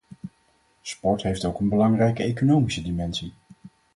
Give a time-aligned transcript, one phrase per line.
[0.81, 3.33] Sport heeft ook een belangrijke economische dimensie.